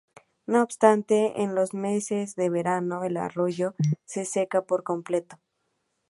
[0.47, 5.37] No obstante, en los meses de verano, el arroyo se seca por completo.